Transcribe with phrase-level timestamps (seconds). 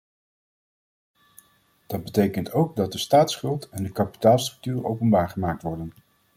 [1.87, 5.93] Dat betekent ook dat de staatsschuld en de kapitaalstructuur openbaar gemaakt worden.